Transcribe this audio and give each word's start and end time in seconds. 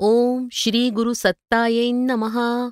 ओम 0.00 0.48
श्री 0.52 0.90
गुरु 0.90 1.12
सत्ताये 1.12 1.90
नमहा 1.92 2.68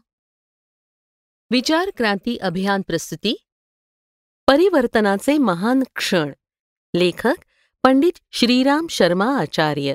विचार 1.51 1.91
क्रांती 1.97 2.37
अभियान 2.37 2.83
प्रस्तुती। 2.83 3.47
परिवर्तनाचे 4.47 5.39
महान 5.39 5.83
क्षण। 5.97 6.33
लेखक 6.97 7.35
पंडित 7.83 8.13
श्रीराम 8.33 8.87
शर्मा 8.91 9.39
आचार्य। 9.39 9.95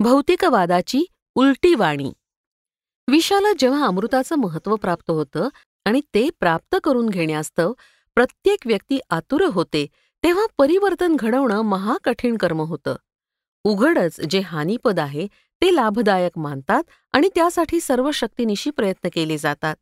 भौतिकवादाची 0.00 1.04
उलटी 1.34 1.74
वाणी। 1.74 2.12
विशाला 3.08 3.52
जेव्हा 3.58 3.86
अमृताचं 3.86 4.36
महत्त्व 4.36 4.76
प्राप्त 4.76 5.10
होतं 5.10 5.48
आणि 5.84 6.00
ते 6.00 6.30
प्राप्त 6.40 6.76
करून 6.84 7.08
घेण्यास्तव 7.08 7.72
प्रत्येक 8.14 8.66
व्यक्ती 8.66 9.00
आतुर 9.10 9.44
होते 9.44 9.86
तेव्हा 10.22 10.46
परिवर्तन 10.58 11.16
घडवणं 11.16 11.62
महाकठीण 11.62 12.36
कर्म 12.36 12.60
होतं. 12.60 12.96
उघडच 13.64 14.20
जे 14.20 14.40
हानीपद 14.40 15.00
आहे 15.00 15.28
ते 15.64 15.74
लाभदायक 15.74 16.38
मानतात 16.38 16.82
आणि 17.12 17.28
त्यासाठी 17.34 17.80
सर्व 17.80 18.10
शक्तीनिशी 18.10 18.70
प्रयत्न 18.70 19.08
केले 19.12 19.38
जातात. 19.38 19.76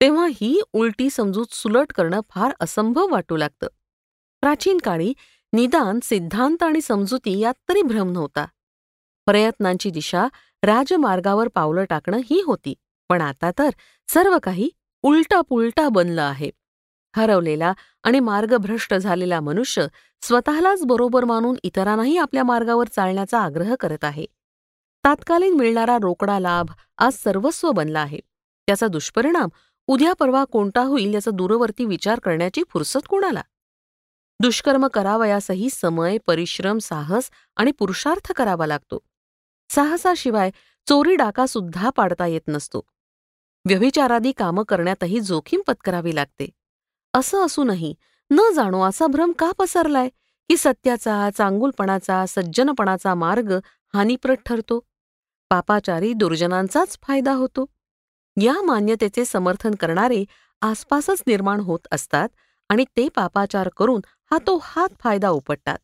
तेव्हा 0.00 0.26
ही 0.34 0.60
उलटी 0.72 1.10
समजूत 1.10 1.46
सुलट 1.50 1.92
करणं 1.92 2.20
फार 2.30 2.52
असंभव 2.60 3.06
वाटू 3.10 3.36
लागतं. 3.36 3.66
प्राचीन 4.40 4.78
काळी 4.78 5.12
निदान 5.52 5.98
सिद्धांत 6.02 6.62
आणि 6.62 6.80
समजुती 6.80 7.38
यात 7.38 7.54
तरी 7.68 7.82
भ्रम 7.82 8.10
नव्हता. 8.10 8.46
प्रयत्नांची 9.26 9.90
दिशा 9.90 10.26
राजमार्गावर 10.62 11.48
पावलं 11.48 11.84
टाकणं 11.84 12.20
ही 12.30 12.42
होती 12.46 12.74
पण 13.08 13.20
आता 13.20 13.50
तर 13.58 13.70
सर्व 14.08 14.38
काही 14.42 14.70
उलटा 15.02 15.40
पुलटा 15.40 15.88
बनलं 15.88 16.22
आहे. 16.22 16.50
हरवलेला 17.16 17.72
आणि 18.04 18.20
मार्गभ्रष्ट 18.20 18.94
झालेला 18.94 19.40
मनुष्य 19.40 19.86
स्वतःलाच 20.22 20.84
बरोबर 20.84 21.24
मानून 21.24 21.56
इतरांनाही 21.62 22.18
आपल्या 22.18 22.44
मार्गावर 22.44 22.88
चालण्याचा 22.88 23.40
आग्रह 23.40 23.74
करत 23.80 24.04
आहे. 24.04 24.35
तात्कालीन 25.06 25.54
मिळणारा 25.54 25.96
रोकडा 26.02 26.38
लाभ 26.38 26.66
आज 26.98 27.12
सर्वस्व 27.12 27.70
बनला 27.70 28.00
आहे. 28.00 28.18
त्याचा 28.66 28.86
दुष्परिणाम 28.86 29.48
उद्या 29.86 30.12
परवा 30.12 30.44
कोणता 30.44 30.80
होईल 30.80 31.14
याचा 31.14 31.30
दूरवर्ती 31.30 31.84
विचार 31.84 32.18
करण्याची 32.18 32.62
फुरसत 32.68 33.06
कोणाला? 33.08 33.42
दुष्कर्म 34.40 34.86
करावयासही 34.86 35.70
समय 35.70 36.18
परिश्रम 36.26 36.78
साहस 36.78 37.30
आणि 37.56 37.70
पुरुषार्थ 37.70 38.32
करावा 38.32 38.66
लागतो. 38.66 38.98
साहसाशिवाय 39.70 40.50
चोरी 40.86 41.14
डाका 41.14 41.46
सुद्धा 41.46 41.90
पाडता 41.90 42.26
येत 42.26 42.48
नसतो. 42.48 42.80
व्यभिचारादी 43.68 44.32
कामं 44.32 44.62
करण्यातही 44.62 45.20
जोखीम 45.20 45.60
पत्करावी 45.66 46.14
लागते. 46.14 46.50
असं 47.14 47.46
असूनही 47.46 47.94
न 48.30 48.40
जाणो 48.54 48.82
असा 48.82 49.06
भ्रम 49.06 49.32
का 49.32 49.52
पसरलाय 49.58 50.08
की 50.48 50.56
सत्याचा 50.56 51.30
चांगुलपणाचा 51.38 52.24
सज्जनपणाचा 52.28 53.14
मार्ग 53.14 53.58
हानीप्रद 53.94 54.36
ठरतो? 54.46 54.80
पापाचारी 55.50 56.12
दुर्जनांचाच 56.12 56.98
फायदा 57.02 57.32
होतो. 57.32 57.64
या 58.36 58.62
मान्यतेचे 58.62 59.24
समर्थन 59.24 59.74
करणारे 59.74 60.24
आसपासच 60.62 61.22
निर्माण 61.26 61.60
होत 61.60 61.86
असतात 61.92 62.28
आणि 62.70 62.84
ते 62.96 63.08
पापाचार 63.08 63.68
करून 63.76 64.00
हातोहात 64.30 64.88
फायदा 65.00 65.28
उपटतात. 65.28 65.78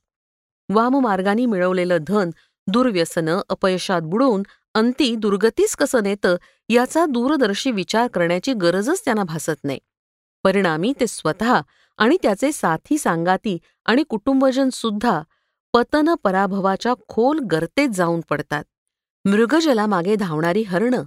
वाममार्गाने 0.69 1.47
मिळवलेलं 1.47 1.99
धन 2.07 2.31
दुर्व्यसनं 2.67 3.41
अपयशात 3.49 4.03
बुडवून 4.03 4.43
अंती 4.75 5.15
दुर्गतीस 5.17 5.77
कसं 5.77 6.03
नेतं 6.03 6.37
याचा 6.69 7.07
दूरदर्शी 7.07 7.71
विचार 7.71 8.07
करण्याची 8.09 8.53
गरजच 8.53 9.05
त्यांना 9.05 9.25
भासत 9.25 9.65
नाही. 9.65 9.79
परिणामी 10.45 10.93
ते 11.01 11.07
स्वतः 11.07 11.61
आणि 11.99 12.17
त्याचे 12.23 12.53
साथी 12.53 12.99
सांगाती 12.99 13.59
आणि 13.87 14.03
कुटुंबजन 14.03 14.69
सुद्धा 14.69 15.21
पतन 15.75 16.15
पराभवाच्या 16.25 16.95
खोल 17.09 17.39
गर्तेत 17.39 17.89
जाऊन 17.89 18.21
पडतात. 18.31 18.65
मृगजलामागे 19.25 20.15
धावणारी 20.17 20.63
हरणं 20.63 21.03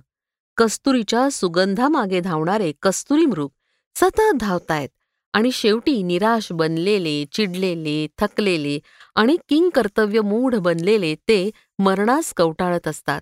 कस्तुरीच्या 0.58 1.30
सुगंधामागे 1.32 2.20
धावणारे 2.20 2.72
कस्तुरी 2.82 3.26
मृग 3.26 3.48
सतत 3.96 4.36
धावतायत 4.40 4.90
आणि 5.34 5.52
शेवटी 5.52 6.02
निराश 6.04 6.48
बनलेले 6.52 7.26
चिडलेले 7.32 8.08
थकलेले 8.18 8.80
आणि 9.16 9.38
किंगकर्तव्य 9.50 10.22
मूढ 10.22 10.56
बनलेले 10.56 11.16
ते 11.16 11.50
मरणास 11.80 12.34
कवटाळत 12.34 12.88
असतात. 12.88 13.22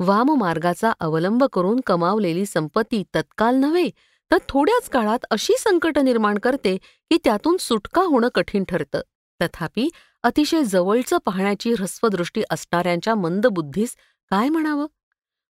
वाममार्गाचा 0.00 0.92
अवलंब 1.00 1.44
करून 1.44 1.80
कमावलेली 1.86 2.46
संपत्ती 2.46 3.02
तत्काल 3.14 3.56
नव्हे 3.56 3.90
तर 4.30 4.36
थोड्याच 4.48 4.88
काळात 4.88 5.24
अशी 5.30 5.54
संकट 5.58 5.98
निर्माण 5.98 6.38
करते 6.38 6.76
की 6.76 7.18
त्यातून 7.24 7.56
सुटका 7.60 8.02
होणं 8.02 8.28
कठीण 8.34 8.64
ठरतं. 8.68 9.00
तथापि 9.40 9.88
अतिशय 10.22 10.62
जवळचं 10.62 11.18
पाहण्याची 11.24 11.72
ह्रस्वदृष्टी 11.72 12.42
असणाऱ्यांच्या 12.50 13.14
मंदबुद्धीस 13.14 13.96
काय 14.30 14.48
म्हणावं? 14.48 14.86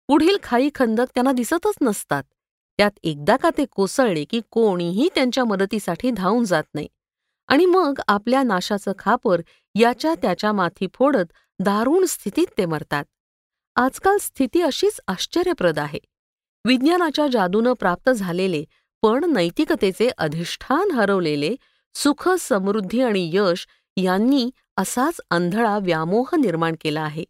पुढील 0.08 0.36
खाई 0.42 0.68
खंदक 0.74 1.06
त्यांना 1.14 1.32
दिसतच 1.32 1.74
नसतात. 1.80 2.22
त्यात 2.78 2.90
एकदा 3.02 3.36
का 3.36 3.50
ते 3.58 3.64
कोसळले 3.64 4.24
की 4.24 4.40
कोणीही 4.50 5.08
त्यांच्या 5.14 5.44
मदतीसाठी 5.44 6.10
धावून 6.10 6.44
जात 6.44 6.64
नाही. 6.74 6.88
आणि 7.48 7.66
मग 7.66 8.00
आपल्या 8.08 8.42
नाशाचं 8.42 8.92
खापर 8.98 9.40
याच्या 9.74 10.14
त्याच्या 10.14 10.52
माथी 10.52 10.86
फोडत 10.94 11.32
दारुण 11.58 12.04
स्थितीत 12.04 12.46
ते 12.58 12.66
मरतात. 12.66 13.04
आजकाल 13.76 14.16
स्थिती 14.20 14.60
अशीच 14.60 15.00
आश्चर्यप्रद 15.08 15.78
आहे. 15.78 15.98
विज्ञानाच्या 16.64 17.26
जादूनं 17.32 17.72
प्राप्त 17.72 18.10
झालेले 18.10 18.64
पण 19.02 19.24
नैतिकतेचे 19.32 20.08
अधिष्ठान 20.18 20.90
हरवलेले 20.90 21.54
सुख 21.94 22.28
समृद्धी 22.28 23.00
आणि 23.02 23.30
यश 23.32 23.66
यांनी 23.96 24.50
असाच 24.76 25.20
अंधळा 25.30 25.78
व्यामोह 25.78 26.34
निर्माण 26.36 26.74
केला 26.80 27.00
आहे. 27.00 27.24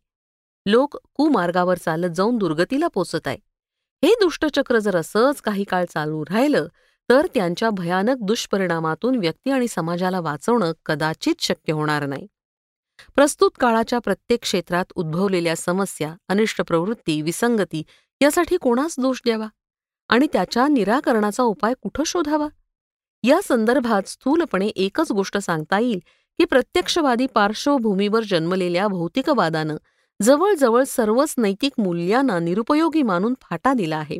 लोक 0.67 0.97
कुमार्गावर 1.15 1.79
चालत 1.79 2.11
जाऊन 2.11 2.39
दुर्गतीला 2.39 2.89
पोचत 2.89 3.27
आहे 3.27 3.39
हे 4.03 4.15
दुष्टचक्र 4.21 4.79
जर 4.79 4.97
असंच 4.97 5.41
काही 5.41 5.65
काळ 5.65 5.85
चालू 5.85 6.25
राहिलं 6.25 6.67
तर 7.09 7.27
त्यांच्या 7.35 7.71
भयानक 7.71 8.17
दुष्परिणामातून 8.21 9.17
व्यक्ती 9.17 9.51
आणि 9.51 9.69
समाजाला 9.69 10.21
वाचवणं 10.21 10.73
कदाचित 10.87 11.35
शक्य 11.39 11.73
होणार 11.73 12.07
नाही. 12.07 12.27
प्रस्तुत 13.15 13.51
काळाच्या 13.61 13.99
प्रत्येक 13.99 14.41
क्षेत्रात 14.43 14.85
उद्भवलेल्या 14.95 15.57
समस्या 15.57 16.15
अनिष्ट 16.29 16.63
प्रवृत्ती 16.63 17.23
विसंगती 17.23 17.83
यासाठी 18.23 18.57
कोणास 18.57 18.95
दोष 18.99 19.21
द्यावा? 19.25 19.47
आणि 20.09 20.27
त्याच्या 20.33 20.69
निराकरणाचा 20.69 21.43
उपाय 21.43 21.75
कुठं 21.83 22.05
शोधावा? 22.05 22.49
या 23.23 23.41
संदर्भात 23.45 24.09
स्थूलपणे 24.09 24.67
एकच 24.67 25.13
गोष्ट 25.13 25.39
सांगता 25.39 25.79
येईल 25.79 25.99
की 26.39 26.45
प्रत्यक्षवादी 26.45 27.27
पार्श्वभूमीवर 27.27 28.23
जन्मलेल्या 28.23 28.89
भौतिकवादानं 28.89 29.77
जवळजवळ 30.23 30.83
सर्वच 30.85 31.35
नैतिक 31.39 31.73
मूल्यांना 31.79 32.39
निरुपयोगी 32.39 33.03
मानून 33.03 33.35
फाटा 33.41 33.73
दिला 33.73 33.97
आहे. 33.97 34.19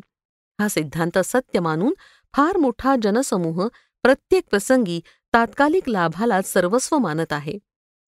हा 0.61 0.69
सिद्धांत 0.69 1.19
सत्य 1.19 1.61
मानून 1.61 1.95
फार 2.35 2.57
मोठा 2.57 2.97
जनसमूह 3.03 3.69
प्रत्येक 4.03 4.45
प्रसंगी 4.51 5.01
तात्कालिक 5.35 5.89
लाभाला 5.89 6.43
सर्वस्व 6.43 6.99
मानत 6.99 7.33
आहे. 7.33 7.59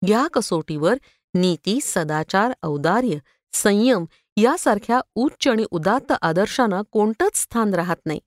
या 0.08 0.26
कसोटीवर 0.34 0.94
नीती 1.34 1.78
सदाचार 1.82 2.52
औदार्य 2.62 3.18
संयम 3.52 4.04
यासारख्या 4.36 5.00
उच्च 5.14 5.48
आणि 5.48 5.64
उदात्त 5.70 6.12
आदर्शांना 6.22 6.82
कोणतंच 6.90 7.36
स्थान 7.36 7.74
राहत 7.74 8.06
नाही. 8.06 8.20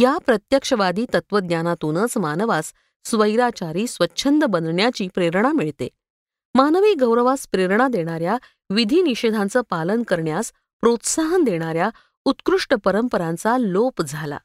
या 0.00 0.18
प्रत्यक्षवादी 0.18 1.06
तत्वज्ञानातूनच 1.14 2.18
मानवास 2.18 2.72
स्वैराचारी 3.04 3.86
स्वच्छंद 3.86 4.44
बनण्याची 4.44 5.08
प्रेरणा 5.14 5.52
मिळते. 5.52 5.88
मानवी 6.54 6.94
गौरवास 6.94 7.48
प्रेरणा 7.52 7.88
देणाऱ्या 7.88 8.36
विधिनिषेधांचं 8.70 9.60
पालन 9.70 10.02
करण्यास 10.02 10.52
प्रोत्साहन 10.80 11.44
देणाऱ्या 11.44 11.90
उत्कृष्ट 12.24 12.74
परंपरांचा 12.84 13.58
लोप 13.58 14.02
झाला. 14.02 14.38